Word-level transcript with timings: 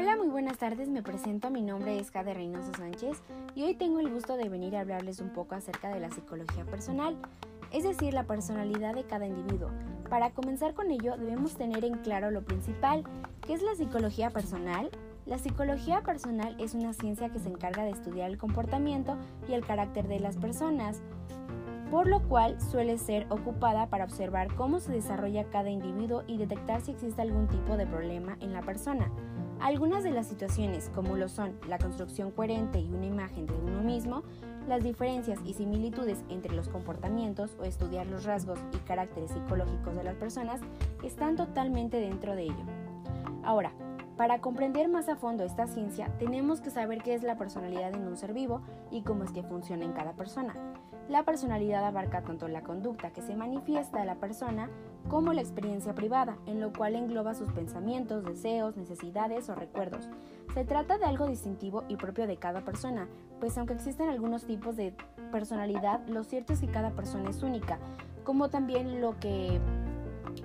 Hola, 0.00 0.16
muy 0.16 0.28
buenas 0.28 0.56
tardes, 0.56 0.88
me 0.88 1.02
presento, 1.02 1.50
mi 1.50 1.60
nombre 1.60 1.98
es 1.98 2.10
Jade 2.10 2.32
Reynoso 2.32 2.72
Sánchez 2.72 3.22
y 3.54 3.64
hoy 3.64 3.74
tengo 3.74 4.00
el 4.00 4.08
gusto 4.08 4.38
de 4.38 4.48
venir 4.48 4.74
a 4.74 4.80
hablarles 4.80 5.20
un 5.20 5.28
poco 5.28 5.54
acerca 5.54 5.90
de 5.90 6.00
la 6.00 6.10
psicología 6.10 6.64
personal, 6.64 7.18
es 7.70 7.84
decir, 7.84 8.14
la 8.14 8.24
personalidad 8.24 8.94
de 8.94 9.04
cada 9.04 9.26
individuo. 9.26 9.68
Para 10.08 10.30
comenzar 10.30 10.72
con 10.72 10.90
ello 10.90 11.18
debemos 11.18 11.54
tener 11.54 11.84
en 11.84 11.98
claro 11.98 12.30
lo 12.30 12.42
principal, 12.42 13.04
¿qué 13.46 13.52
es 13.52 13.60
la 13.60 13.74
psicología 13.74 14.30
personal? 14.30 14.88
La 15.26 15.36
psicología 15.36 16.00
personal 16.00 16.56
es 16.58 16.72
una 16.72 16.94
ciencia 16.94 17.28
que 17.28 17.38
se 17.38 17.50
encarga 17.50 17.84
de 17.84 17.90
estudiar 17.90 18.30
el 18.30 18.38
comportamiento 18.38 19.18
y 19.50 19.52
el 19.52 19.66
carácter 19.66 20.08
de 20.08 20.18
las 20.18 20.38
personas 20.38 21.02
por 21.90 22.06
lo 22.06 22.22
cual 22.22 22.60
suele 22.60 22.98
ser 22.98 23.26
ocupada 23.30 23.88
para 23.88 24.04
observar 24.04 24.54
cómo 24.54 24.78
se 24.78 24.92
desarrolla 24.92 25.50
cada 25.50 25.70
individuo 25.70 26.22
y 26.26 26.38
detectar 26.38 26.80
si 26.80 26.92
existe 26.92 27.20
algún 27.20 27.48
tipo 27.48 27.76
de 27.76 27.86
problema 27.86 28.36
en 28.40 28.52
la 28.52 28.62
persona. 28.62 29.10
Algunas 29.60 30.02
de 30.02 30.10
las 30.10 30.26
situaciones, 30.26 30.90
como 30.94 31.16
lo 31.16 31.28
son 31.28 31.52
la 31.68 31.78
construcción 31.78 32.30
coherente 32.30 32.80
y 32.80 32.90
una 32.94 33.04
imagen 33.04 33.46
de 33.46 33.52
uno 33.52 33.82
mismo, 33.82 34.22
las 34.66 34.82
diferencias 34.82 35.38
y 35.44 35.52
similitudes 35.52 36.24
entre 36.30 36.54
los 36.56 36.68
comportamientos 36.68 37.56
o 37.60 37.64
estudiar 37.64 38.06
los 38.06 38.24
rasgos 38.24 38.58
y 38.72 38.78
caracteres 38.78 39.32
psicológicos 39.32 39.94
de 39.96 40.04
las 40.04 40.16
personas, 40.16 40.62
están 41.02 41.36
totalmente 41.36 41.98
dentro 41.98 42.34
de 42.34 42.44
ello. 42.44 42.64
Ahora, 43.42 43.72
para 44.16 44.40
comprender 44.40 44.88
más 44.88 45.10
a 45.10 45.16
fondo 45.16 45.44
esta 45.44 45.66
ciencia, 45.66 46.08
tenemos 46.18 46.62
que 46.62 46.70
saber 46.70 47.02
qué 47.02 47.14
es 47.14 47.22
la 47.22 47.36
personalidad 47.36 47.94
en 47.94 48.06
un 48.06 48.16
ser 48.16 48.32
vivo 48.32 48.62
y 48.90 49.02
cómo 49.02 49.24
es 49.24 49.30
que 49.30 49.42
funciona 49.42 49.84
en 49.84 49.92
cada 49.92 50.12
persona. 50.12 50.54
La 51.10 51.24
personalidad 51.24 51.84
abarca 51.84 52.22
tanto 52.22 52.46
la 52.46 52.62
conducta 52.62 53.12
que 53.12 53.20
se 53.20 53.34
manifiesta 53.34 54.00
a 54.00 54.04
la 54.04 54.14
persona 54.14 54.70
como 55.08 55.32
la 55.32 55.40
experiencia 55.40 55.92
privada, 55.92 56.36
en 56.46 56.60
lo 56.60 56.72
cual 56.72 56.94
engloba 56.94 57.34
sus 57.34 57.50
pensamientos, 57.50 58.24
deseos, 58.24 58.76
necesidades 58.76 59.48
o 59.48 59.56
recuerdos. 59.56 60.08
Se 60.54 60.64
trata 60.64 60.98
de 60.98 61.06
algo 61.06 61.26
distintivo 61.26 61.82
y 61.88 61.96
propio 61.96 62.28
de 62.28 62.36
cada 62.36 62.64
persona, 62.64 63.08
pues 63.40 63.58
aunque 63.58 63.74
existen 63.74 64.08
algunos 64.08 64.44
tipos 64.44 64.76
de 64.76 64.94
personalidad, 65.32 66.06
lo 66.06 66.22
cierto 66.22 66.52
es 66.52 66.60
que 66.60 66.68
cada 66.68 66.90
persona 66.90 67.30
es 67.30 67.42
única, 67.42 67.80
como 68.22 68.48
también 68.48 69.00
lo 69.00 69.18
que 69.18 69.60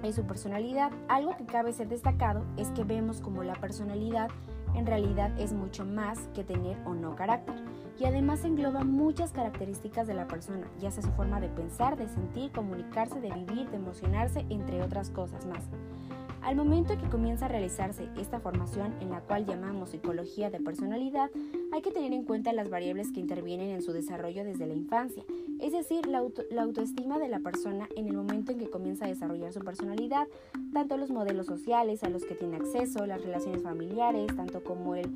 es 0.01 0.15
su 0.15 0.23
personalidad. 0.23 0.91
Algo 1.09 1.37
que 1.37 1.45
cabe 1.45 1.73
ser 1.73 1.89
destacado 1.89 2.43
es 2.57 2.71
que 2.71 2.83
vemos 2.83 3.21
como 3.21 3.43
la 3.43 3.53
personalidad 3.53 4.29
en 4.73 4.87
realidad 4.87 5.31
es 5.39 5.53
mucho 5.53 5.85
más 5.85 6.17
que 6.33 6.43
tener 6.43 6.75
o 6.85 6.95
no 6.95 7.15
carácter 7.15 7.55
y 7.99 8.05
además 8.05 8.43
engloba 8.43 8.83
muchas 8.83 9.31
características 9.31 10.07
de 10.07 10.13
la 10.13 10.27
persona, 10.27 10.67
ya 10.79 10.91
sea 10.91 11.03
su 11.03 11.11
forma 11.11 11.39
de 11.39 11.49
pensar, 11.49 11.97
de 11.97 12.07
sentir, 12.07 12.51
comunicarse, 12.51 13.21
de 13.21 13.31
vivir, 13.31 13.69
de 13.69 13.77
emocionarse, 13.77 14.45
entre 14.49 14.81
otras 14.81 15.09
cosas 15.09 15.45
más. 15.45 15.63
Al 16.45 16.55
momento 16.55 16.93
en 16.93 16.99
que 16.99 17.09
comienza 17.09 17.45
a 17.45 17.47
realizarse 17.47 18.07
esta 18.17 18.39
formación 18.39 18.93
en 19.01 19.09
la 19.09 19.21
cual 19.21 19.47
llamamos 19.47 19.89
psicología 19.89 20.51
de 20.51 20.59
personalidad, 20.59 21.31
hay 21.73 21.81
que 21.81 21.89
tener 21.89 22.13
en 22.13 22.23
cuenta 22.23 22.53
las 22.53 22.69
variables 22.69 23.11
que 23.11 23.19
intervienen 23.19 23.71
en 23.71 23.81
su 23.81 23.93
desarrollo 23.93 24.43
desde 24.43 24.67
la 24.67 24.75
infancia, 24.75 25.23
es 25.59 25.71
decir, 25.73 26.05
la, 26.05 26.21
autoestima 26.59 27.17
de 27.17 27.29
la 27.29 27.39
persona 27.39 27.89
en 27.95 28.07
el 28.07 28.15
momento 28.15 28.51
en 28.51 28.59
que 28.59 28.69
comienza 28.69 29.05
a 29.05 29.07
desarrollar 29.07 29.53
su 29.53 29.61
personalidad, 29.61 30.27
tanto 30.71 30.97
los 30.97 31.09
modelos 31.09 31.47
sociales 31.47 32.03
a 32.03 32.09
los 32.09 32.25
que 32.25 32.35
tiene 32.35 32.57
acceso, 32.57 33.07
las 33.07 33.23
relaciones 33.23 33.63
familiares, 33.63 34.27
tanto 34.35 34.63
como 34.63 34.93
el 34.93 35.09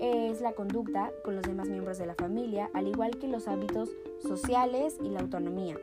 es 0.00 0.40
la 0.40 0.52
conducta 0.52 1.12
con 1.24 1.36
los 1.36 1.44
demás 1.44 1.68
miembros 1.68 1.98
de 1.98 2.06
la 2.06 2.14
familia, 2.14 2.70
al 2.72 2.88
igual 2.88 3.18
que 3.18 3.28
los 3.28 3.46
hábitos 3.48 3.90
sociales 4.22 4.96
y 5.02 5.10
la 5.10 5.20
autonomía. 5.20 5.76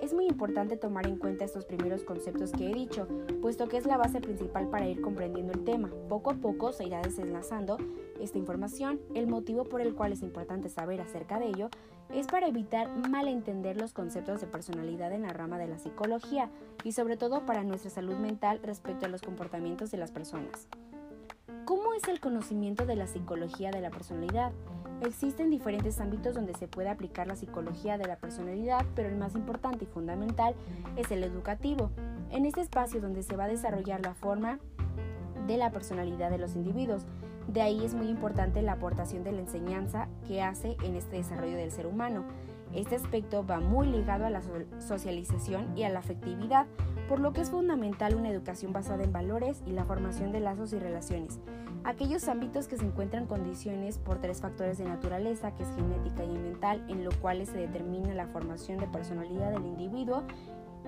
Es 0.00 0.14
muy 0.14 0.26
importante 0.26 0.78
tomar 0.78 1.06
en 1.06 1.18
cuenta 1.18 1.44
estos 1.44 1.66
primeros 1.66 2.04
conceptos 2.04 2.52
que 2.52 2.70
he 2.70 2.74
dicho, 2.74 3.06
puesto 3.42 3.68
que 3.68 3.76
es 3.76 3.84
la 3.84 3.98
base 3.98 4.22
principal 4.22 4.68
para 4.70 4.88
ir 4.88 5.02
comprendiendo 5.02 5.52
el 5.52 5.62
tema. 5.64 5.90
Poco 6.08 6.30
a 6.30 6.34
poco 6.34 6.72
se 6.72 6.86
irá 6.86 7.02
desenlazando 7.02 7.76
esta 8.18 8.38
información. 8.38 8.98
El 9.14 9.26
motivo 9.26 9.64
por 9.64 9.82
el 9.82 9.94
cual 9.94 10.12
es 10.12 10.22
importante 10.22 10.70
saber 10.70 11.02
acerca 11.02 11.38
de 11.38 11.48
ello 11.48 11.68
es 12.08 12.26
para 12.26 12.48
evitar 12.48 12.88
malentender 13.10 13.76
los 13.76 13.92
conceptos 13.92 14.40
de 14.40 14.46
personalidad 14.46 15.12
en 15.12 15.22
la 15.22 15.34
rama 15.34 15.58
de 15.58 15.68
la 15.68 15.78
psicología 15.78 16.50
y 16.82 16.92
sobre 16.92 17.18
todo 17.18 17.44
para 17.44 17.62
nuestra 17.62 17.90
salud 17.90 18.16
mental 18.16 18.60
respecto 18.62 19.04
a 19.04 19.10
los 19.10 19.20
comportamientos 19.20 19.90
de 19.90 19.98
las 19.98 20.10
personas. 20.10 20.66
¿Cómo 21.64 21.94
es 21.94 22.08
el 22.08 22.20
conocimiento 22.20 22.86
de 22.86 22.96
la 22.96 23.06
psicología 23.06 23.70
de 23.70 23.80
la 23.80 23.90
personalidad? 23.90 24.52
Existen 25.02 25.50
diferentes 25.50 26.00
ámbitos 26.00 26.34
donde 26.34 26.54
se 26.54 26.68
puede 26.68 26.88
aplicar 26.88 27.26
la 27.26 27.36
psicología 27.36 27.96
de 27.96 28.06
la 28.06 28.16
personalidad, 28.16 28.84
pero 28.94 29.08
el 29.08 29.16
más 29.16 29.34
importante 29.34 29.84
y 29.84 29.86
fundamental 29.86 30.54
es 30.96 31.10
el 31.10 31.24
educativo. 31.24 31.90
En 32.30 32.44
este 32.44 32.60
espacio 32.60 33.00
donde 33.00 33.22
se 33.22 33.36
va 33.36 33.44
a 33.44 33.48
desarrollar 33.48 34.00
la 34.02 34.14
forma 34.14 34.58
de 35.46 35.56
la 35.56 35.70
personalidad 35.70 36.30
de 36.30 36.38
los 36.38 36.54
individuos. 36.54 37.06
De 37.48 37.62
ahí 37.62 37.84
es 37.84 37.94
muy 37.94 38.08
importante 38.08 38.62
la 38.62 38.72
aportación 38.72 39.24
de 39.24 39.32
la 39.32 39.40
enseñanza 39.40 40.08
que 40.28 40.42
hace 40.42 40.76
en 40.84 40.94
este 40.94 41.16
desarrollo 41.16 41.56
del 41.56 41.72
ser 41.72 41.86
humano. 41.86 42.24
Este 42.74 42.94
aspecto 42.94 43.44
va 43.44 43.58
muy 43.58 43.88
ligado 43.88 44.26
a 44.26 44.30
la 44.30 44.42
socialización 44.78 45.76
y 45.76 45.82
a 45.82 45.88
la 45.88 45.98
afectividad, 45.98 46.66
por 47.10 47.18
lo 47.18 47.32
que 47.32 47.40
es 47.40 47.50
fundamental 47.50 48.14
una 48.14 48.30
educación 48.30 48.72
basada 48.72 49.02
en 49.02 49.12
valores 49.12 49.64
y 49.66 49.72
la 49.72 49.84
formación 49.84 50.30
de 50.30 50.38
lazos 50.38 50.72
y 50.72 50.78
relaciones. 50.78 51.40
Aquellos 51.82 52.28
ámbitos 52.28 52.68
que 52.68 52.76
se 52.76 52.84
encuentran 52.84 53.26
condiciones 53.26 53.98
por 53.98 54.20
tres 54.20 54.40
factores 54.40 54.78
de 54.78 54.84
naturaleza, 54.84 55.52
que 55.56 55.64
es 55.64 55.74
genética 55.74 56.22
y 56.22 56.38
mental, 56.38 56.84
en 56.88 57.02
lo 57.02 57.10
cual 57.20 57.44
se 57.44 57.58
determina 57.58 58.14
la 58.14 58.28
formación 58.28 58.78
de 58.78 58.86
personalidad 58.86 59.50
del 59.50 59.66
individuo 59.66 60.22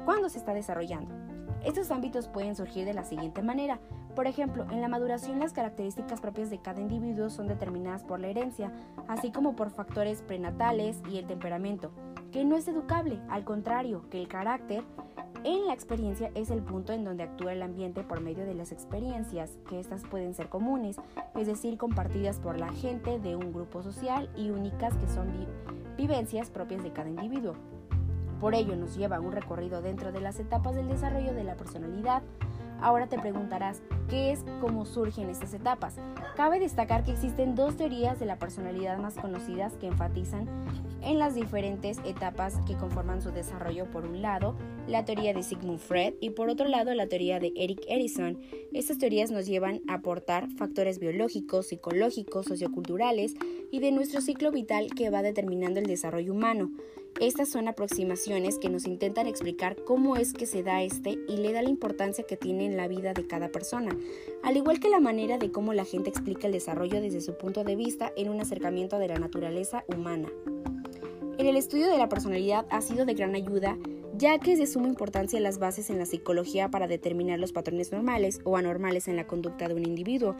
cuando 0.05 0.29
se 0.29 0.39
está 0.39 0.55
desarrollando. 0.55 1.13
Estos 1.65 1.91
ámbitos 1.91 2.29
pueden 2.29 2.55
surgir 2.55 2.85
de 2.85 2.95
la 2.95 3.03
siguiente 3.03 3.43
manera. 3.43 3.81
Por 4.15 4.29
ejemplo, 4.29 4.65
en 4.71 4.81
la 4.81 4.87
maduración 4.87 5.41
las 5.41 5.53
características 5.53 6.21
propias 6.21 6.51
de 6.51 6.59
cada 6.59 6.81
individuo 6.81 7.31
son 7.31 7.49
determinadas 7.49 8.05
por 8.05 8.21
la 8.21 8.29
herencia, 8.29 8.71
así 9.09 9.33
como 9.33 9.57
por 9.57 9.71
factores 9.71 10.23
prenatales 10.23 11.03
y 11.11 11.19
el 11.19 11.27
temperamento, 11.27 11.91
que 12.31 12.45
no 12.45 12.57
es 12.57 12.69
educable, 12.69 13.19
al 13.29 13.45
contrario, 13.45 14.09
que 14.09 14.21
el 14.21 14.29
carácter 14.29 14.85
en 15.45 15.67
la 15.67 15.73
experiencia 15.73 16.31
es 16.35 16.51
el 16.51 16.63
punto 16.63 16.93
en 16.93 17.05
donde 17.05 17.25
actúa 17.25 17.53
el 17.53 17.63
ambiente 17.63 18.05
por 18.05 18.21
medio 18.21 18.45
de 18.45 18.55
las 18.55 18.73
experiencias, 18.73 19.59
que 19.69 19.81
estas 19.81 20.03
pueden 20.03 20.35
ser 20.35 20.49
comunes, 20.49 20.97
es 21.35 21.47
decir, 21.47 21.79
compartidas 21.79 22.39
por 22.39 22.59
la 22.59 22.73
gente 22.73 23.19
de 23.19 23.37
un 23.37 23.53
grupo 23.53 23.83
social 23.83 24.31
y 24.37 24.51
únicas 24.51 24.97
que 24.97 25.09
son 25.09 25.29
vivencias 25.97 26.51
propias 26.51 26.83
de 26.83 26.93
cada 26.93 27.09
individuo. 27.09 27.55
Por 28.41 28.55
ello 28.55 28.77
nos 28.77 28.97
lleva 28.97 29.21
un 29.21 29.33
recorrido 29.33 29.83
dentro 29.83 30.11
de 30.11 30.21
las 30.21 30.41
etapas 30.41 30.75
del 30.75 30.89
desarrollo 30.89 31.33
de 31.33 31.45
la 31.45 31.57
personalidad, 31.57 32.23
Ahora 32.83 33.07
te 33.07 33.19
preguntarás, 33.19 33.81
¿qué 34.11 34.33
es 34.33 34.45
cómo 34.61 34.85
surgen 34.85 35.31
estas 35.31 35.55
etapas? 35.55 35.97
Cabe 36.37 36.59
destacar 36.59 37.05
que 37.05 37.13
existen 37.13 37.55
dos 37.55 37.77
teorías 37.77 38.19
de 38.19 38.27
la 38.27 38.41
personalidad 38.41 38.99
más 38.99 39.15
conocidas 39.15 39.75
que 39.75 39.87
enfatizan 39.87 40.49
en 41.01 41.19
las 41.21 41.37
diferentes 41.37 41.99
etapas 42.05 42.59
que 42.67 42.77
conforman 42.77 43.23
su 43.23 43.31
desarrollo. 43.31 43.89
Por 43.91 44.05
un 44.05 44.21
lado, 44.21 44.57
la 44.89 45.05
teoría 45.05 45.33
de 45.33 45.45
Sigmund 45.45 45.79
Freud 45.79 46.15
y 46.21 46.31
por 46.31 46.49
otro 46.49 46.67
lado, 46.67 46.93
la 46.95 47.07
teoría 47.07 47.39
de 47.39 47.53
Eric 47.55 47.85
Erikson. 47.89 48.41
Estas 48.73 48.99
teorías 48.99 49.31
nos 49.31 49.47
llevan 49.47 49.81
a 49.87 49.95
aportar 49.95 50.51
factores 50.51 50.99
biológicos, 50.99 51.69
psicológicos, 51.69 52.47
socioculturales 52.47 53.35
y 53.71 53.79
de 53.79 53.93
nuestro 53.93 54.21
ciclo 54.21 54.51
vital 54.51 54.89
que 54.97 55.11
va 55.11 55.23
determinando 55.23 55.79
el 55.79 55.87
desarrollo 55.87 56.33
humano. 56.33 56.73
Estas 57.21 57.51
son 57.51 57.69
aproximaciones 57.69 58.59
que 58.59 58.69
nos 58.69 58.87
intentan 58.87 59.27
explicar 59.27 59.77
cómo 59.85 60.17
es 60.17 60.33
que 60.33 60.47
se 60.47 60.63
da 60.63 60.83
este 60.83 61.19
y 61.29 61.37
le 61.37 61.53
da 61.53 61.63
la 61.63 61.69
importancia 61.69 62.25
que 62.25 62.37
tiene 62.37 62.67
en 62.67 62.77
la 62.77 62.89
vida 62.89 63.13
de 63.15 63.27
cada 63.27 63.49
persona, 63.49 63.97
al 64.43 64.57
igual 64.57 64.81
que 64.81 64.89
la 64.89 65.01
manera 65.01 65.39
de 65.39 65.53
cómo 65.53 65.73
la 65.73 65.85
gente 65.85 66.11
explica 66.11 66.47
el 66.47 66.53
desarrollo 66.53 67.01
desde 67.01 67.21
su 67.21 67.37
punto 67.37 67.65
de 67.65 67.77
vista 67.77 68.13
en 68.17 68.29
un 68.29 68.41
acercamiento 68.41 68.99
de 68.99 69.09
la 69.09 69.19
naturaleza 69.19 69.85
humana. 69.95 70.29
En 71.39 71.47
el 71.47 71.57
estudio 71.57 71.89
de 71.89 71.99
la 71.99 72.09
personalidad 72.09 72.67
ha 72.71 72.81
sido 72.81 73.05
de 73.05 73.15
gran 73.15 73.35
ayuda 73.35 73.79
ya 74.15 74.39
que 74.39 74.53
es 74.53 74.59
de 74.59 74.67
suma 74.67 74.89
importancia 74.89 75.41
las 75.41 75.59
bases 75.59 75.91
en 75.91 75.99
la 75.99 76.07
psicología 76.07 76.71
para 76.71 76.87
determinar 76.87 77.39
los 77.39 77.53
patrones 77.53 77.93
normales 77.93 78.41
o 78.45 78.57
anormales 78.57 79.09
en 79.09 79.17
la 79.17 79.27
conducta 79.27 79.69
de 79.69 79.75
un 79.75 79.85
individuo. 79.85 80.37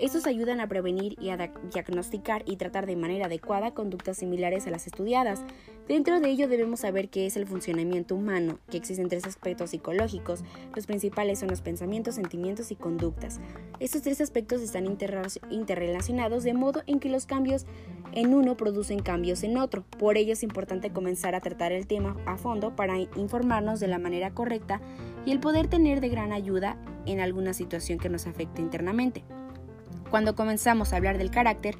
Estos 0.00 0.26
ayudan 0.26 0.60
a 0.60 0.66
prevenir 0.66 1.14
y 1.20 1.28
a 1.28 1.36
diagnosticar 1.36 2.42
y 2.46 2.56
tratar 2.56 2.86
de 2.86 2.96
manera 2.96 3.26
adecuada 3.26 3.74
conductas 3.74 4.16
similares 4.16 4.66
a 4.66 4.70
las 4.70 4.86
estudiadas. 4.86 5.44
Dentro 5.88 6.20
de 6.20 6.30
ello 6.30 6.48
debemos 6.48 6.80
saber 6.80 7.10
qué 7.10 7.26
es 7.26 7.36
el 7.36 7.46
funcionamiento 7.46 8.14
humano, 8.14 8.58
que 8.70 8.78
existen 8.78 9.10
tres 9.10 9.26
aspectos 9.26 9.68
psicológicos. 9.70 10.42
Los 10.74 10.86
principales 10.86 11.40
son 11.40 11.50
los 11.50 11.60
pensamientos, 11.60 12.14
sentimientos 12.14 12.70
y 12.70 12.76
conductas. 12.76 13.40
Estos 13.78 14.00
tres 14.00 14.22
aspectos 14.22 14.62
están 14.62 14.86
interrelacionados 15.50 16.44
de 16.44 16.54
modo 16.54 16.82
en 16.86 16.98
que 16.98 17.10
los 17.10 17.26
cambios 17.26 17.66
en 18.12 18.32
uno 18.32 18.56
producen 18.56 19.00
cambios 19.00 19.42
en 19.42 19.58
otro. 19.58 19.84
Por 19.98 20.16
ello 20.16 20.32
es 20.32 20.42
importante 20.42 20.94
comenzar 20.94 21.34
a 21.34 21.40
tratar 21.40 21.72
el 21.72 21.86
tema 21.86 22.16
a 22.24 22.38
fondo 22.38 22.74
para 22.74 22.98
informarnos 22.98 23.80
de 23.80 23.88
la 23.88 23.98
manera 23.98 24.30
correcta 24.30 24.80
y 25.26 25.32
el 25.32 25.40
poder 25.40 25.68
tener 25.68 26.00
de 26.00 26.08
gran 26.08 26.32
ayuda 26.32 26.78
en 27.04 27.20
alguna 27.20 27.52
situación 27.52 27.98
que 27.98 28.08
nos 28.08 28.26
afecte 28.26 28.62
internamente. 28.62 29.24
Cuando 30.10 30.34
comenzamos 30.34 30.92
a 30.92 30.96
hablar 30.96 31.18
del 31.18 31.30
carácter, 31.30 31.76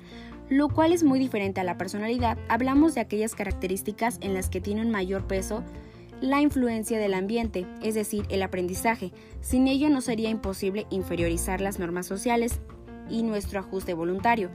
lo 0.48 0.68
cual 0.68 0.92
es 0.92 1.04
muy 1.04 1.18
diferente 1.18 1.60
a 1.60 1.64
la 1.64 1.78
personalidad, 1.78 2.38
hablamos 2.48 2.94
de 2.94 3.00
aquellas 3.00 3.34
características 3.34 4.18
en 4.20 4.34
las 4.34 4.48
que 4.48 4.60
tiene 4.60 4.82
un 4.82 4.90
mayor 4.90 5.26
peso 5.26 5.62
la 6.20 6.42
influencia 6.42 6.98
del 6.98 7.14
ambiente, 7.14 7.66
es 7.82 7.94
decir, 7.94 8.26
el 8.28 8.42
aprendizaje. 8.42 9.12
Sin 9.40 9.68
ello 9.68 9.88
no 9.88 10.00
sería 10.00 10.28
imposible 10.28 10.86
inferiorizar 10.90 11.60
las 11.60 11.78
normas 11.78 12.06
sociales 12.06 12.60
y 13.08 13.22
nuestro 13.22 13.60
ajuste 13.60 13.94
voluntario. 13.94 14.50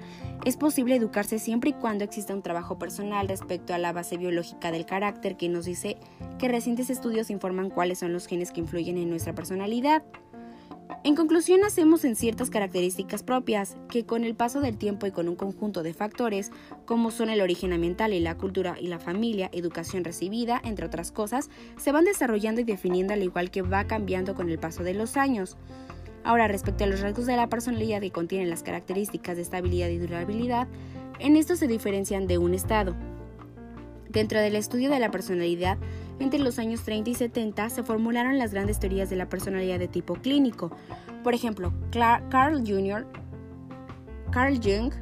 Es 0.46 0.58
posible 0.58 0.96
educarse 0.96 1.40
siempre 1.40 1.72
y 1.72 1.74
cuando 1.74 2.04
exista 2.04 2.34
un 2.34 2.42
trabajo 2.42 2.78
personal 2.78 3.28
respecto 3.28 3.74
a 3.74 3.78
la 3.78 3.94
base 3.94 4.18
biológica 4.18 4.72
del 4.72 4.86
carácter 4.86 5.38
que 5.38 5.50
nos 5.50 5.66
dice 5.66 5.98
que 6.40 6.48
recientes 6.48 6.90
estudios 6.90 7.30
informan 7.30 7.70
cuáles 7.70 8.00
son 8.00 8.14
los 8.14 8.28
genes 8.28 8.52
que 8.52 8.62
influyen 8.62 8.98
en 8.98 9.10
nuestra 9.10 9.34
personalidad. 9.34 10.04
En 11.06 11.14
conclusión, 11.14 11.64
hacemos 11.64 12.04
en 12.04 12.16
ciertas 12.16 12.50
características 12.50 13.22
propias 13.22 13.78
que 13.92 14.08
con 14.08 14.24
el 14.24 14.34
paso 14.34 14.60
del 14.60 14.76
tiempo 14.76 15.06
y 15.06 15.12
con 15.12 15.30
un 15.30 15.36
conjunto 15.36 15.84
de 15.84 15.94
factores, 15.94 16.52
como 16.86 17.12
son 17.12 17.30
el 17.30 17.42
origen 17.42 17.74
ambiental 17.74 18.12
y 18.12 18.20
la 18.20 18.36
cultura 18.40 18.76
y 18.82 18.88
la 18.88 18.98
familia, 18.98 19.52
educación 19.54 20.04
recibida, 20.04 20.60
entre 20.64 20.88
otras 20.88 21.12
cosas, 21.12 21.52
se 21.78 21.92
van 21.92 22.06
desarrollando 22.06 22.62
y 22.62 22.64
definiendo 22.64 23.14
al 23.14 23.22
igual 23.22 23.52
que 23.52 23.62
va 23.62 23.86
cambiando 23.86 24.34
con 24.34 24.50
el 24.50 24.58
paso 24.58 24.82
de 24.82 24.96
los 24.96 25.16
años. 25.16 25.58
Ahora, 26.24 26.48
respecto 26.48 26.86
a 26.86 26.88
los 26.88 27.02
rasgos 27.02 27.28
de 27.28 27.36
la 27.36 27.50
personalidad 27.50 28.02
que 28.02 28.10
contienen 28.10 28.50
las 28.50 28.64
características 28.64 29.36
de 29.36 29.44
estabilidad 29.44 29.90
y 29.90 30.00
durabilidad, 30.00 30.68
en 31.20 31.36
esto 31.36 31.56
se 31.56 31.68
diferencian 31.68 32.26
de 32.26 32.40
un 32.40 32.56
estado. 32.56 32.96
Dentro 34.10 34.40
del 34.40 34.56
estudio 34.56 34.90
de 34.90 35.00
la 35.00 35.12
personalidad, 35.12 35.78
entre 36.20 36.40
los 36.40 36.60
años 36.60 36.84
30 36.84 37.10
y 37.10 37.16
70 37.16 37.70
se 37.70 37.84
formularon 37.84 38.38
las 38.38 38.54
grandes 38.54 38.80
teorías 38.80 39.10
de 39.10 39.16
la 39.16 39.30
personalidad 39.30 39.80
de 39.80 39.88
tipo 39.88 40.16
clínico. 40.16 40.72
Por 41.24 41.34
ejemplo, 41.34 41.74
Carl, 41.92 42.64
Jr., 42.66 43.06
Carl 44.32 44.60
Jung 44.62 44.94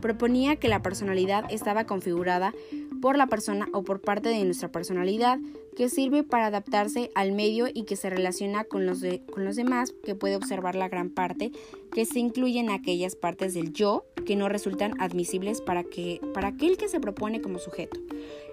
proponía 0.00 0.56
que 0.56 0.68
la 0.68 0.82
personalidad 0.82 1.44
estaba 1.50 1.84
configurada 1.84 2.52
por 3.00 3.16
la 3.16 3.26
persona 3.26 3.68
o 3.72 3.82
por 3.82 4.00
parte 4.00 4.28
de 4.28 4.44
nuestra 4.44 4.70
personalidad 4.70 5.38
que 5.76 5.88
sirve 5.88 6.24
para 6.24 6.46
adaptarse 6.46 7.10
al 7.14 7.32
medio 7.32 7.66
y 7.72 7.84
que 7.84 7.94
se 7.94 8.10
relaciona 8.10 8.64
con 8.64 8.84
los, 8.84 9.02
con 9.32 9.44
los 9.44 9.54
demás, 9.54 9.94
que 10.02 10.16
puede 10.16 10.34
observar 10.34 10.74
la 10.74 10.88
gran 10.88 11.10
parte, 11.10 11.52
que 11.92 12.04
se 12.04 12.18
incluyen 12.18 12.70
aquellas 12.70 13.14
partes 13.14 13.54
del 13.54 13.72
yo 13.72 14.04
que 14.26 14.34
no 14.34 14.48
resultan 14.48 15.00
admisibles 15.00 15.60
para, 15.60 15.84
que, 15.84 16.20
para 16.34 16.48
aquel 16.48 16.76
que 16.76 16.88
se 16.88 16.98
propone 16.98 17.40
como 17.40 17.60
sujeto. 17.60 18.00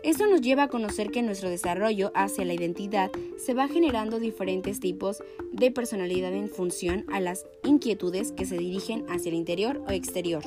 Esto 0.05 0.27
nos 0.27 0.41
lleva 0.41 0.61
a 0.61 0.67
conocer 0.67 1.09
que 1.09 1.23
nuestro 1.23 1.49
desarrollo 1.49 2.11
hacia 2.13 2.45
la 2.45 2.53
identidad 2.53 3.09
se 3.37 3.55
va 3.55 3.67
generando 3.67 4.19
diferentes 4.19 4.79
tipos 4.79 5.23
de 5.51 5.71
personalidad 5.71 6.31
en 6.31 6.47
función 6.47 7.05
a 7.11 7.19
las 7.19 7.47
inquietudes 7.63 8.31
que 8.31 8.45
se 8.45 8.55
dirigen 8.55 9.03
hacia 9.09 9.29
el 9.29 9.35
interior 9.35 9.81
o 9.87 9.89
exterior. 9.89 10.43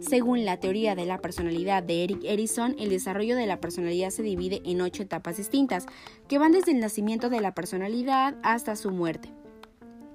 Según 0.00 0.44
la 0.44 0.60
teoría 0.60 0.94
de 0.94 1.04
la 1.04 1.20
personalidad 1.20 1.82
de 1.82 2.04
Eric 2.04 2.20
Erikson, 2.22 2.76
el 2.78 2.90
desarrollo 2.90 3.34
de 3.34 3.46
la 3.46 3.60
personalidad 3.60 4.10
se 4.10 4.22
divide 4.22 4.62
en 4.64 4.82
ocho 4.82 5.02
etapas 5.02 5.36
distintas, 5.36 5.86
que 6.28 6.38
van 6.38 6.52
desde 6.52 6.70
el 6.70 6.78
nacimiento 6.78 7.30
de 7.30 7.40
la 7.40 7.56
personalidad 7.56 8.36
hasta 8.44 8.76
su 8.76 8.92
muerte. 8.92 9.30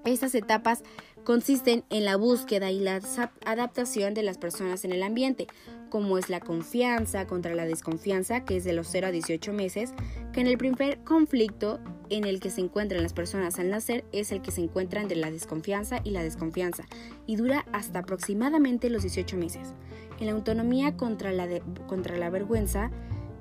Estas 0.06 0.34
etapas 0.34 0.82
consisten 1.24 1.84
en 1.90 2.06
la 2.06 2.16
búsqueda 2.16 2.72
y 2.72 2.80
la 2.80 3.02
adaptación 3.46 4.14
de 4.14 4.24
las 4.24 4.38
personas 4.38 4.86
en 4.86 4.92
el 4.92 5.04
ambiente, 5.04 5.48
como 5.90 6.18
es 6.18 6.30
la 6.30 6.40
confianza 6.40 7.28
contra 7.28 7.56
la 7.56 7.66
desconfianza, 7.66 8.46
que 8.46 8.58
es 8.58 8.64
de 8.64 8.74
los 8.74 8.88
0 8.88 9.08
a 9.08 9.12
18 9.12 9.54
meses, 9.54 9.94
que 10.34 10.42
en 10.42 10.48
el 10.48 10.58
primer 10.58 11.00
conflicto 11.04 11.80
en 12.10 12.26
el 12.26 12.40
que 12.40 12.50
se 12.50 12.62
encuentran 12.62 13.04
las 13.04 13.14
personas 13.14 13.60
al 13.60 13.70
nacer 13.70 14.06
es 14.12 14.32
el 14.32 14.42
que 14.42 14.52
se 14.52 14.62
encuentra 14.62 15.02
entre 15.02 15.18
la 15.18 15.32
desconfianza 15.32 16.02
y 16.04 16.12
la 16.12 16.24
desconfianza, 16.24 16.86
y 17.26 17.36
dura 17.36 17.66
hasta 17.72 18.00
aproximadamente 18.00 18.90
los 18.90 19.04
18 19.04 19.38
meses. 19.38 19.74
En 20.20 20.28
la 20.28 20.34
autonomía 20.34 20.98
contra 20.98 21.32
la, 21.32 21.48
contra 21.88 22.18
la 22.18 22.30
vergüenza, 22.30 22.92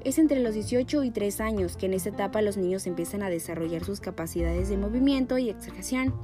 es 0.04 0.18
entre 0.18 0.40
los 0.40 0.54
18 0.54 1.04
y 1.04 1.10
3 1.10 1.40
años 1.40 1.76
que 1.76 1.86
en 1.86 1.94
esta 1.94 2.10
etapa 2.10 2.40
los 2.40 2.56
niños 2.56 2.86
empiezan 2.86 3.22
a 3.22 3.30
desarrollar 3.30 3.84
sus 3.84 4.00
capacidades 4.00 4.68
de 4.68 4.76
movimiento 4.76 5.38
y 5.38 5.50
exageración 5.50 6.14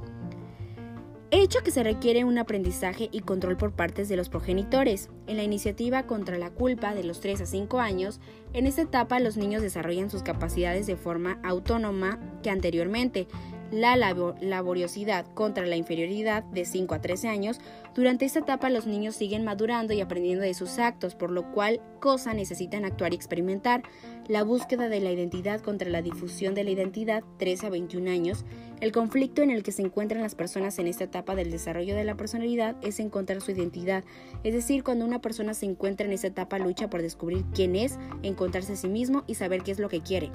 hecho 1.31 1.59
que 1.63 1.71
se 1.71 1.83
requiere 1.83 2.23
un 2.23 2.37
aprendizaje 2.37 3.09
y 3.11 3.21
control 3.21 3.57
por 3.57 3.71
partes 3.71 4.09
de 4.09 4.15
los 4.15 4.29
progenitores. 4.29 5.09
En 5.27 5.37
la 5.37 5.43
iniciativa 5.43 6.03
contra 6.03 6.37
la 6.37 6.51
culpa 6.51 6.93
de 6.93 7.03
los 7.03 7.19
3 7.19 7.41
a 7.41 7.45
5 7.45 7.79
años, 7.79 8.19
en 8.53 8.67
esta 8.67 8.83
etapa 8.83 9.19
los 9.19 9.37
niños 9.37 9.61
desarrollan 9.61 10.09
sus 10.09 10.23
capacidades 10.23 10.87
de 10.87 10.95
forma 10.95 11.39
autónoma 11.43 12.19
que 12.43 12.49
anteriormente. 12.49 13.27
La 13.71 13.95
laboriosidad 13.95 15.25
contra 15.33 15.65
la 15.65 15.75
inferioridad 15.75 16.43
de 16.43 16.65
5 16.65 16.93
a 16.93 17.01
13 17.01 17.27
años, 17.27 17.59
durante 17.95 18.25
esta 18.25 18.39
etapa 18.39 18.69
los 18.69 18.85
niños 18.85 19.15
siguen 19.15 19.43
madurando 19.43 19.91
y 19.93 20.01
aprendiendo 20.01 20.43
de 20.43 20.53
sus 20.53 20.77
actos, 20.77 21.15
por 21.15 21.31
lo 21.31 21.51
cual 21.51 21.81
cosa 21.99 22.35
necesitan 22.35 22.85
actuar 22.85 23.13
y 23.13 23.15
experimentar. 23.15 23.81
La 24.27 24.43
búsqueda 24.43 24.89
de 24.89 25.01
la 25.01 25.11
identidad 25.11 25.61
contra 25.61 25.87
la 25.87 26.01
difusión 26.01 26.55
de 26.55 26.63
la 26.63 26.71
identidad 26.71 27.23
3 27.37 27.65
a 27.65 27.69
21 27.69 28.09
años, 28.09 28.43
el 28.81 28.91
conflicto 28.91 29.43
en 29.43 29.51
el 29.51 29.61
que 29.61 29.71
se 29.71 29.83
encuentran 29.83 30.23
las 30.23 30.33
personas 30.33 30.79
en 30.79 30.87
esta 30.87 31.03
etapa 31.03 31.35
del 31.35 31.51
desarrollo 31.51 31.95
de 31.95 32.05
la 32.05 32.15
personalidad 32.15 32.75
es 32.81 32.99
encontrar 32.99 33.39
su 33.41 33.51
identidad, 33.51 34.03
es 34.43 34.55
decir, 34.55 34.83
cuando 34.83 35.05
una 35.05 35.21
persona 35.21 35.53
se 35.53 35.67
encuentra 35.67 36.07
en 36.07 36.13
esta 36.13 36.25
etapa 36.25 36.57
lucha 36.57 36.89
por 36.89 37.03
descubrir 37.03 37.45
quién 37.53 37.75
es, 37.75 37.99
encontrarse 38.23 38.73
a 38.73 38.77
sí 38.77 38.87
mismo 38.87 39.23
y 39.27 39.35
saber 39.35 39.61
qué 39.61 39.71
es 39.71 39.79
lo 39.79 39.89
que 39.89 40.01
quiere. 40.01 40.31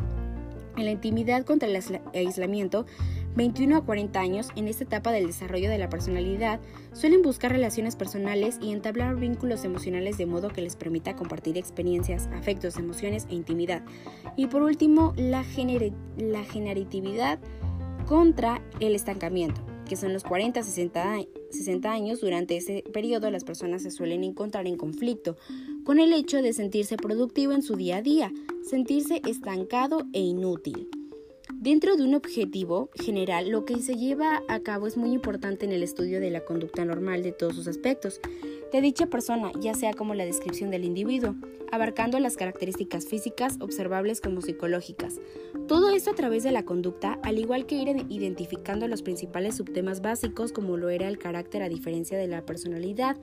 En 0.77 0.85
la 0.85 0.93
intimidad 0.93 1.45
contra 1.45 1.69
el 1.69 2.01
aislamiento, 2.15 2.87
21 3.37 3.77
a 3.77 3.85
40 3.85 4.19
años, 4.21 4.49
en 4.57 4.67
esta 4.67 4.85
etapa 4.85 5.13
del 5.13 5.29
desarrollo 5.29 5.71
de 5.71 5.79
la 5.79 5.89
personalidad, 5.89 6.61
suelen 6.93 7.23
buscar 7.23 7.53
relaciones 7.53 7.95
personales 7.95 8.59
y 8.61 8.73
entablar 8.73 9.17
vínculos 9.17 9.65
emocionales 9.65 10.19
de 10.19 10.27
modo 10.27 10.49
que 10.49 10.63
les 10.63 10.77
permita 10.77 11.15
compartir 11.15 11.57
experiencias, 11.57 12.29
afectos, 12.35 12.77
emociones 12.77 13.27
e 13.31 13.35
intimidad. 13.35 13.83
Y 14.37 14.49
por 14.49 14.63
último, 14.63 15.15
la, 15.17 15.45
generatividad 15.45 17.39
contra 18.07 18.61
el 18.81 18.97
estancamiento, 18.97 19.61
que 19.89 19.97
son 19.97 20.13
los 20.13 20.25
40 20.25 20.61
a 20.61 20.63
60, 20.65 21.19
60 21.51 21.93
años. 21.93 22.21
Durante 22.21 22.57
ese 22.57 22.83
periodo 22.93 23.31
las 23.31 23.45
personas 23.45 23.83
se 23.83 23.93
suelen 23.93 24.25
encontrar 24.25 24.67
en 24.67 24.77
conflicto 24.77 25.37
con 25.85 26.01
el 26.01 26.13
hecho 26.13 26.43
de 26.43 26.53
sentirse 26.53 26.97
productivo 26.97 27.53
en 27.53 27.63
su 27.63 27.77
día 27.77 27.99
a 27.99 28.03
día, 28.03 28.33
sentirse 28.69 29.23
estancado 29.25 30.07
e 30.13 30.21
inútil. 30.21 30.89
Dentro 31.61 31.95
de 31.95 32.05
un 32.05 32.15
objetivo 32.15 32.89
general, 32.95 33.51
lo 33.51 33.67
que 33.67 33.83
se 33.83 33.95
lleva 33.95 34.43
a 34.49 34.61
cabo 34.61 34.87
es 34.87 34.97
muy 34.97 35.13
importante 35.13 35.67
en 35.67 35.73
el 35.73 35.83
estudio 35.83 36.19
de 36.19 36.31
la 36.31 36.43
conducta 36.43 36.87
normal 36.87 37.23
de 37.23 37.33
todos 37.33 37.55
sus 37.55 37.69
aspectos 37.69 38.19
de 38.73 38.81
dicha 38.81 39.09
persona, 39.09 39.53
ya 39.61 39.75
sea 39.75 39.93
como 39.93 40.15
la 40.15 40.25
descripción 40.25 40.71
del 40.71 40.85
individuo, 40.85 41.35
abarcando 41.71 42.19
las 42.19 42.39
características 42.39 43.05
físicas, 43.05 43.59
observables 43.61 44.23
como 44.23 44.41
psicológicas. 44.41 45.21
Todo 45.69 45.91
esto 45.91 46.13
a 46.13 46.15
través 46.15 46.45
de 46.45 46.53
la 46.53 46.65
conducta, 46.65 47.19
al 47.23 47.39
igual 47.39 47.67
que 47.67 47.75
ir 47.75 48.07
identificando 48.09 48.89
los 48.89 49.03
principales 49.03 49.57
subtemas 49.57 50.01
básicos 50.01 50.53
como 50.53 50.79
lo 50.79 50.89
era 50.89 51.09
el 51.09 51.19
carácter 51.19 51.63
a 51.63 51.69
diferencia 51.69 52.17
de 52.17 52.27
la 52.27 52.41
personalidad, 52.41 53.19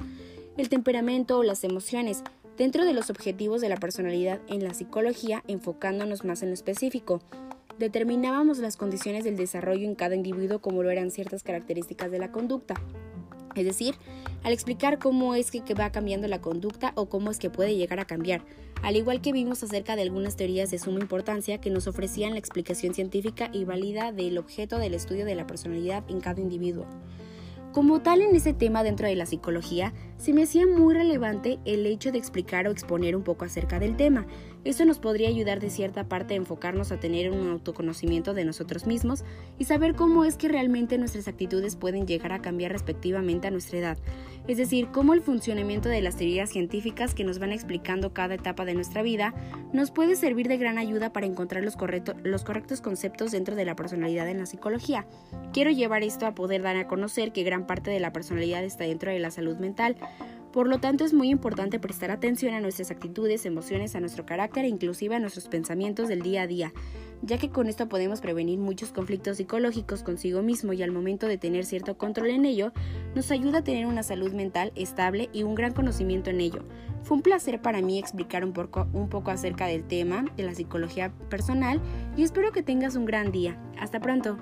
el 0.57 0.69
temperamento 0.69 1.39
o 1.39 1.43
las 1.43 1.63
emociones, 1.63 2.21
dentro 2.55 2.85
de 2.85 2.93
los 2.93 3.09
objetivos 3.09 3.61
de 3.61 3.69
la 3.69 3.77
personalidad 3.77 4.41
en 4.47 4.63
la 4.63 4.75
psicología, 4.75 5.43
enfocándonos 5.47 6.23
más 6.23 6.43
en 6.43 6.49
lo 6.49 6.53
específico 6.53 7.19
determinábamos 7.77 8.59
las 8.59 8.77
condiciones 8.77 9.23
del 9.23 9.37
desarrollo 9.37 9.87
en 9.87 9.95
cada 9.95 10.15
individuo 10.15 10.59
como 10.59 10.83
lo 10.83 10.89
eran 10.89 11.11
ciertas 11.11 11.43
características 11.43 12.11
de 12.11 12.19
la 12.19 12.31
conducta. 12.31 12.75
Es 13.55 13.65
decir, 13.65 13.95
al 14.43 14.53
explicar 14.53 14.99
cómo 14.99 15.33
es 15.33 15.49
que, 15.49 15.73
va 15.73 15.91
cambiando 15.91 16.27
la 16.27 16.41
conducta 16.41 16.91
o 16.95 17.07
cómo 17.07 17.31
es 17.31 17.39
que 17.39 17.49
puede 17.49 17.75
llegar 17.75 17.99
a 17.99 18.05
cambiar, 18.05 18.43
al 18.83 18.95
igual 18.95 19.19
que 19.19 19.31
vimos 19.31 19.63
acerca 19.63 19.95
de 19.95 20.03
algunas 20.03 20.35
teorías 20.35 20.69
de 20.69 20.77
suma 20.77 20.99
importancia 20.99 21.59
que 21.59 21.71
nos 21.71 21.87
ofrecían 21.87 22.33
la 22.33 22.39
explicación 22.39 22.93
científica 22.93 23.49
y 23.51 23.65
válida 23.65 24.11
del 24.11 24.37
objeto 24.37 24.77
del 24.77 24.93
estudio 24.93 25.25
de 25.25 25.35
la 25.35 25.47
personalidad 25.47 26.03
en 26.07 26.21
cada 26.21 26.39
individuo. 26.39 26.85
Como 27.73 28.01
tal 28.01 28.21
en 28.21 28.35
ese 28.35 28.53
tema 28.53 28.83
dentro 28.83 29.07
de 29.07 29.15
la 29.15 29.25
psicología, 29.25 29.93
se 30.17 30.33
me 30.33 30.43
hacía 30.43 30.65
muy 30.65 30.93
relevante 30.93 31.59
el 31.65 31.85
hecho 31.85 32.11
de 32.11 32.17
explicar 32.17 32.67
o 32.67 32.71
exponer 32.71 33.15
un 33.15 33.23
poco 33.23 33.45
acerca 33.45 33.79
del 33.79 33.95
tema. 33.95 34.25
Esto 34.63 34.83
nos 34.83 34.99
podría 34.99 35.29
ayudar 35.29 35.59
de 35.59 35.69
cierta 35.69 36.09
parte 36.09 36.33
a 36.33 36.37
enfocarnos 36.37 36.91
a 36.91 36.99
tener 36.99 37.31
un 37.31 37.47
autoconocimiento 37.47 38.33
de 38.33 38.43
nosotros 38.43 38.85
mismos 38.85 39.23
y 39.57 39.65
saber 39.65 39.95
cómo 39.95 40.25
es 40.25 40.35
que 40.35 40.49
realmente 40.49 40.97
nuestras 40.97 41.27
actitudes 41.27 41.75
pueden 41.75 42.05
llegar 42.05 42.33
a 42.33 42.41
cambiar 42.41 42.71
respectivamente 42.73 43.47
a 43.47 43.51
nuestra 43.51 43.79
edad. 43.79 43.97
Es 44.47 44.57
decir, 44.57 44.87
cómo 44.91 45.13
el 45.13 45.21
funcionamiento 45.21 45.89
de 45.89 46.01
las 46.01 46.15
teorías 46.15 46.49
científicas 46.49 47.13
que 47.13 47.23
nos 47.23 47.37
van 47.37 47.51
explicando 47.51 48.13
cada 48.13 48.35
etapa 48.35 48.65
de 48.65 48.73
nuestra 48.73 49.01
vida 49.01 49.33
nos 49.73 49.91
puede 49.91 50.15
servir 50.15 50.47
de 50.47 50.57
gran 50.57 50.77
ayuda 50.77 51.13
para 51.13 51.25
encontrar 51.25 51.63
los, 51.63 51.77
los 52.23 52.43
correctos 52.43 52.81
conceptos 52.81 53.31
dentro 53.31 53.55
de 53.55 53.65
la 53.65 53.75
personalidad 53.75 54.27
en 54.27 54.39
la 54.39 54.45
psicología. 54.45 55.05
Quiero 55.53 55.71
llevar 55.71 56.03
esto 56.03 56.25
a 56.25 56.33
poder 56.33 56.61
dar 56.61 56.77
a 56.77 56.87
conocer 56.87 57.31
que 57.31 57.43
gran 57.43 57.67
parte 57.67 57.91
de 57.91 57.99
la 57.99 58.13
personalidad 58.13 58.63
está 58.63 58.85
dentro 58.85 59.11
de 59.11 59.19
la 59.19 59.31
salud 59.31 59.57
mental. 59.57 59.97
Por 60.51 60.67
lo 60.67 60.79
tanto, 60.79 61.05
es 61.05 61.13
muy 61.13 61.29
importante 61.29 61.79
prestar 61.79 62.09
atención 62.09 62.53
a 62.55 62.59
nuestras 62.59 62.89
actitudes, 62.89 63.45
emociones, 63.45 63.95
a 63.95 63.99
nuestro 63.99 64.25
carácter 64.25 64.65
e 64.65 64.69
inclusive 64.69 65.15
a 65.15 65.19
nuestros 65.19 65.47
pensamientos 65.47 66.07
del 66.07 66.21
día 66.21 66.41
a 66.41 66.47
día, 66.47 66.73
ya 67.21 67.37
que 67.37 67.49
con 67.49 67.67
esto 67.67 67.87
podemos 67.89 68.21
prevenir 68.21 68.57
muchos 68.57 68.91
conflictos 68.91 69.37
psicológicos 69.37 70.03
consigo 70.03 70.41
mismo 70.41 70.73
y 70.73 70.81
al 70.81 70.91
momento 70.91 71.27
de 71.27 71.37
tener 71.37 71.65
cierto 71.65 71.97
control 71.97 72.29
en 72.29 72.45
ello, 72.45 72.71
nos 73.13 73.29
ayuda 73.29 73.59
a 73.59 73.63
tener 73.63 73.85
una 73.85 74.03
salud 74.03 74.31
mental 74.33 74.71
estable 74.75 75.29
y 75.33 75.43
un 75.43 75.53
gran 75.53 75.73
conocimiento 75.73 76.29
en 76.29 76.41
ello. 76.41 76.63
Fue 77.03 77.17
un 77.17 77.23
placer 77.23 77.61
para 77.61 77.81
mí 77.81 77.99
explicar 77.99 78.43
un 78.43 78.53
poco, 78.53 78.87
un 78.93 79.09
poco 79.09 79.31
acerca 79.31 79.67
del 79.67 79.83
tema 79.83 80.25
de 80.37 80.43
la 80.43 80.55
psicología 80.55 81.11
personal 81.29 81.81
y 82.15 82.23
espero 82.23 82.51
que 82.51 82.63
tengas 82.63 82.95
un 82.95 83.05
gran 83.05 83.31
día. 83.31 83.61
Hasta 83.79 83.99
pronto. 83.99 84.37